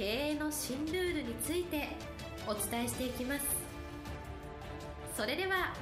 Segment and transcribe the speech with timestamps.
[0.00, 1.88] 経営の新ルールについて
[2.46, 3.44] お伝えしていきます。
[5.14, 5.74] それでは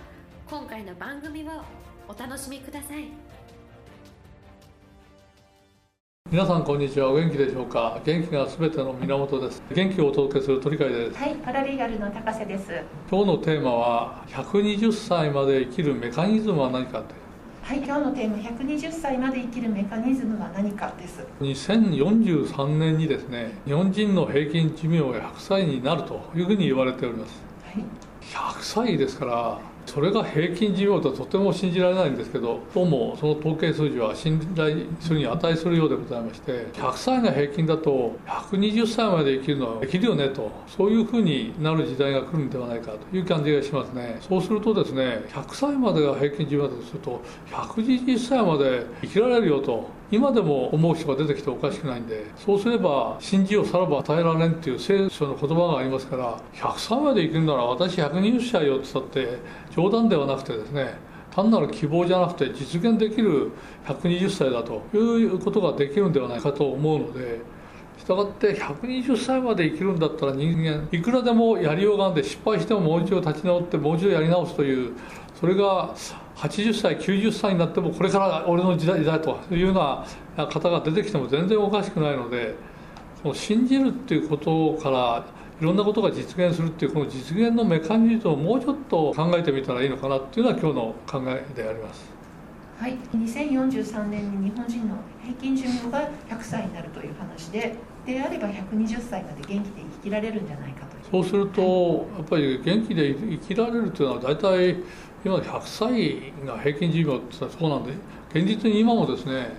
[0.50, 1.62] 今回の番組を
[2.08, 3.04] お楽しみください。
[6.32, 7.10] 皆さんこんにちは。
[7.10, 8.00] お元気でしょうか？
[8.04, 9.62] 元気がすべての源です。
[9.72, 11.16] 元気をお届けする鳥海です。
[11.16, 12.72] はいパラリーガルの高瀬です。
[13.08, 17.04] 今日のテーマは120歳まで生きるメカニズムは何か
[17.68, 21.20] はい今日のテーマ120歳まで生きるメカニズムは何かです。
[21.42, 27.84] 2043年にですね日本人の平均寿命が100歳になるというふうに言われております、はい、
[28.54, 44.18] 100歳ですからそれが平均寿命とはとても信じられないんですけどどうもその統計数字は信頼するに値するようでございまして100歳が平均だと120歳まで生きるのはできるよねとそういうふうになる時代が来るんではないかという感じがしますね。
[44.20, 59.38] そうするとですね100歳までが平均寿命だとすると120歳まで生きられるよと今でも思う人が出てきておかしくないんでそうすれば信じをさらば与えられんっていう聖書の言葉がありますから100歳まで生きるなら私120歳よって言ったって
[59.74, 60.94] 冗談ではなくてですね
[61.30, 63.50] 単なる希望じゃなくて実現できる
[63.86, 67.40] 120歳だということができるんではないかと思うので
[68.08, 74.92] したがって120歳まで生きるんだったら人間いくらでもやりようがあって失敗してももう一度立ち直ってもう一度やり直すという
[75.38, 75.94] それが
[76.36, 80.06] 80歳90歳になってもこれから俺の時代だというような
[80.46, 82.54] 方が出てきても全然おかしくないので
[83.20, 85.26] その信じるっていうことから
[85.60, 92.18] いろんなことが実現するっていうこの実現のメカニズムをもうちょっと考えてみたらいいのかなっていうのは今日の考えであります。
[92.78, 97.74] はい、2043年に日本人の平均寿命が100歳になるという話で
[98.08, 104.76] であれば120歳まで元気で生きられるんじゃないかとそうすると、やっぱり元気で生きられるというのは大体
[105.24, 107.92] 今100歳が平均寿命ってそうなんで
[108.30, 109.50] 現実に今もですね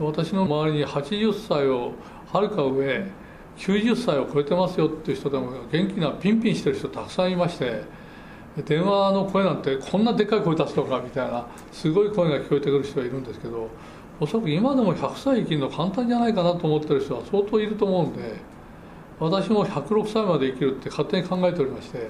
[0.00, 1.92] 私の周りに80歳を
[2.32, 3.06] はるか上
[3.56, 7.82] 90歳を超えてますよっていう人でも元気なピンピンしてる人たくさんいまして
[8.64, 13.68] 電話の声なんてこんなでっかい声出すのかみたいなすごい声が聞こえてくる人がいるんですけど
[14.22, 18.36] おそらく今でも100歳生きるの簡単じゃないかなと思ってる人は相当いると思うんで
[19.18, 22.08] 私も106歳まで生きるって勝手に考えておりまして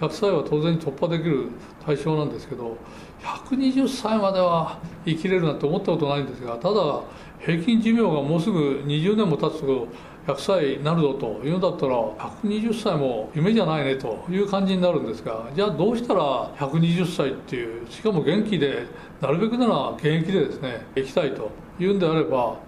[0.00, 1.48] 100歳は当然突破できる
[1.84, 2.76] 対象なんですけど
[3.20, 7.00] 120歳までは生きれるなんて思ったことないんですがただ
[7.40, 9.88] 平均寿命がもうすぐ20年も経つと
[10.28, 18.86] 100歳になるぞというんだったら120歳も夢じゃないねという感じになるんですがじゃあどうしたら120歳っていうしかも元気で
[19.22, 21.50] なるべくなら現役でですね生きたいと
[21.80, 22.58] いうんであれば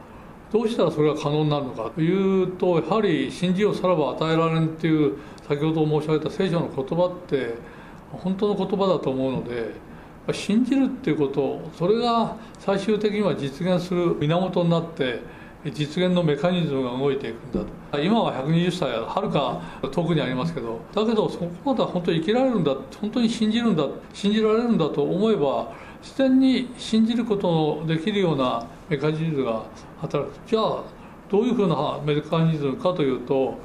[0.50, 7.54] どうしたらそれが可能になるのかというとやはり信じようさらば与えられんっていう先ほど申し上げた聖書の言葉って
[8.10, 9.74] 本当の言葉だと思うので
[10.32, 15.20] 信じるっていうことそれが最終的には実現する源になって
[15.64, 17.60] 実現のメカニズムが動いていくんだ
[17.92, 18.00] と。
[18.00, 19.60] 今は120歳はるか
[19.90, 25.72] 遠くにありますけどだけどそこまでは本当に生きられるんだ本当に信じるんだ信じられるんだと思えば
[26.02, 29.64] 自然に信じることのできるようなメカニズムが
[30.00, 30.34] 働く。
[30.48, 30.82] じゃあ
[31.30, 33.58] どういうふうなメカニズムかというと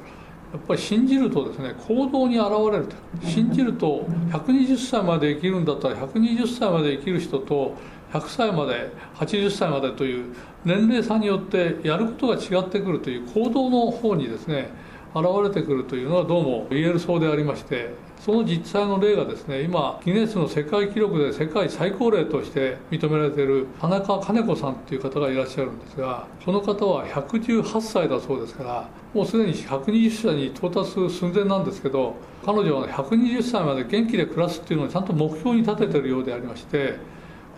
[0.52, 2.96] やっぱり信じるとですね行動に現れると。
[3.26, 7.74] 信じると120歳まで生きるんだったら120歳まで生きる人と
[8.12, 10.34] 100歳まで80歳までという
[10.64, 14.70] 年齢差によってやることが違ってくるという行動の方にですね
[15.14, 36.98] 現れてくるというのはどうも言えるそうでありましてその実際の例がですね今ギネスの世界記録で世界最高齢として認められている田中金子さんという方がいらっしゃるんですがこの方は118歳だそうですからもうすでに120歳に到達する寸前なんですけど彼女は120歳まで元気で暮らすっていうのをちゃんと目標に立ててるようでありまして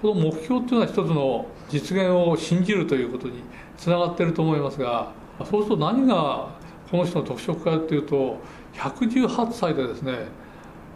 [0.01, 3.43] この目標っていうのは一つの実現を信じるということに
[3.77, 5.13] つながっていると思いますが
[5.51, 6.49] そうすると何が
[6.91, 8.39] この人の特色かっていうと
[8.75, 10.29] 118歳でですね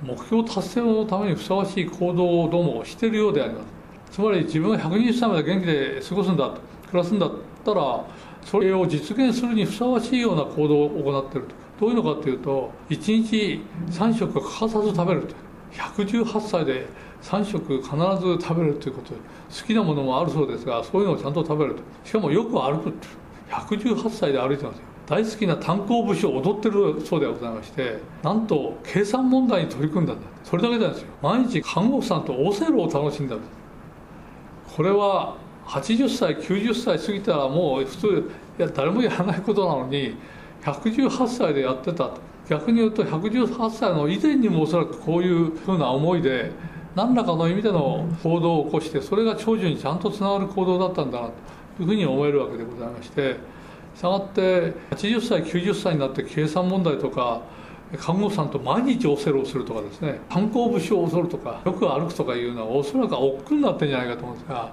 [0.03, 3.67] 目標達成のためにふさわしい行動をどうもしているようであります。
[4.11, 6.51] つまり自分が120歳まで元気で過ごすんだ
[6.91, 7.31] 暮らすんだっ
[7.65, 8.05] たら
[8.45, 11.55] それを実現するにふさわしいような行動を行っていると。
[11.81, 13.61] どういうのかというと1日
[13.91, 15.35] 3食欠かさず食べると
[15.73, 16.87] 118歳で
[17.23, 21.83] 3食必ず食べるということ好きなものもあるそうですがそういうのをちゃんと食べると。
[22.05, 23.07] しかもよく歩くって
[23.51, 24.83] 118歳で歩いてますよ。
[25.07, 31.09] 大好きな炭鉱節を踊ってるそうでございましてなんと計算問題に取り組んだんだそれだけなんですよ。
[31.21, 33.51] 毎日看護婦さんとオセロを楽しんだんです
[34.77, 35.37] これは
[35.67, 40.17] 80歳90歳過ぎたらもう普通いや誰もやらないことなのに
[40.63, 42.32] 118歳でやってたと。
[42.49, 46.51] 逆に言うと118歳の以前にもおそらくこういうふうな思いで
[46.95, 51.29] 何らかの意味での行動を起こしてそれが長寿にちゃんとつながる行動だったんだな
[51.77, 53.37] というふうに思えるわけでございまして
[53.97, 57.43] したがって80歳90歳になって計算問題とか
[57.99, 64.71] 看護師さんと毎日オセロをするとかですね観光節を恐るとかよく歩くとかいうのはおそらく億劫になってるんじゃないかと思うんですが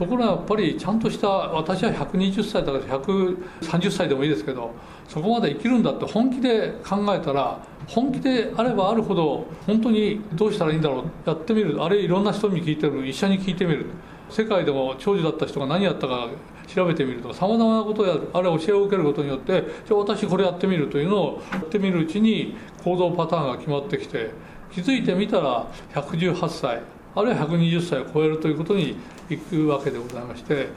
[0.00, 4.70] ところがやっぱりちゃんとした私は120歳だから130歳でもいいですけど
[5.06, 11.82] そこまで生きるんだって本気で考えたら本気であればあるほど本当にどうしたらいいんだろうやってみる。
[11.82, 13.06] あれいろんな人に聞いてる。
[13.06, 13.86] 医者に聞いてみる。
[14.30, 16.28] 世界でも長寿だった人が何やったか
[16.66, 24.30] 調べてみるとかさまざまなことをやあれ教えを受けることによってじゃあ私これやってみるというのをやってみるうちに行動パターンが決まってきて
[24.70, 26.99] 気づいてみたら118歳。
[27.14, 28.96] あるいは120歳を超えるということに
[29.28, 30.68] いくわけでございまして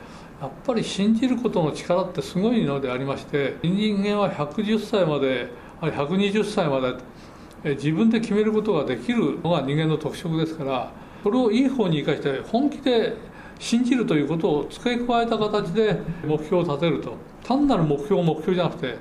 [0.42, 5.50] やっぱり信じることの力ってすごいのでありまして人間は110歳まで
[5.80, 10.92] あるいは120歳まで自分で決めることができるのが人間の特色ですから
[11.24, 13.16] それをいい方に生かして本気で
[13.60, 17.34] 信じるということを付け加えた形で目標を立てると。
[17.44, 18.98] 単なる目標目標じゃなくて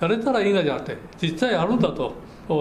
[0.00, 2.14] やれたらいいなじゃなくて実際やるんだと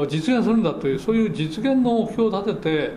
[0.07, 2.91] 実現するんだというそういう実現の目標を立てて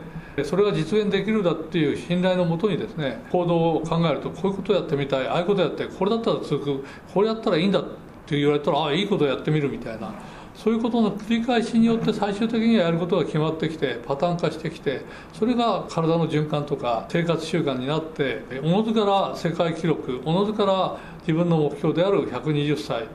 [0.45, 7.85] それが実現できるだっていう信頼のもとにですね行動を考えるとこういうことをやってみたいああいうことやってこれだったら続くこれやったらいいんだっ
[8.27, 10.15] て言われたらああいいことをやってみるみたいな
[10.55, 15.03] そういうことの繰り返しによって最終的にはやることが決まってきてパターン化してきて
[15.33, 23.07] それが体の循環とか生活習慣になっておのずから世界記録おのずから自分の目標である120歳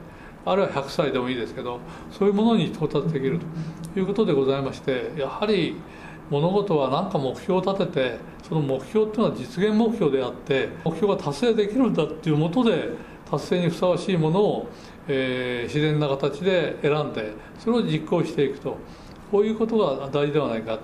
[0.46, 1.80] あるいは100歳でもいいですけど
[2.12, 3.40] そういうものに到達できる
[3.94, 5.76] ということでございましてやはり
[6.30, 12.90] 物事は何か目標を立ててその目標っていうのは実現目標であって目標が達成できるんだっていうもとで
[13.30, 14.70] 達成にふさわしいものを、
[15.08, 18.78] えー、自然な形で選んでそれを実行していくと。
[19.32, 20.84] こういうことが大事ではないかと。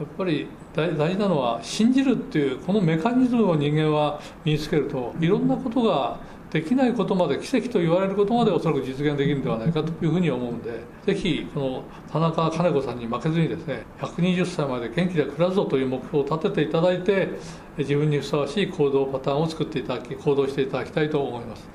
[0.00, 6.18] やっぱり大事なのは信じるっていうこのメカニズムを人間は身につけるといろんなことが
[6.52, 17.30] できないことまで奇跡と言われることまでおそらく実現できるんではないかというふうに思うんでぜひこの田中金子さんに負けずにですね120歳まで元気で暮らすぞという目標を立てていただいて
[17.78, 21.66] 自分にふさわしい行動パターンを作っていただき行動していただきたいと思います。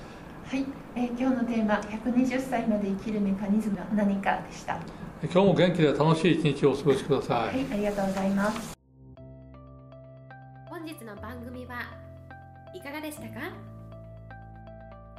[0.46, 0.64] はい、
[0.96, 4.80] えー、今日のテーマ120歳まで生きるメカニズムは何かでした。
[5.24, 7.48] 今日も元気で楽しい一日をお過ごしください。
[7.48, 8.78] はいありがとうございます。
[10.70, 11.80] 本日の番組は
[12.76, 13.77] いかがでしたか？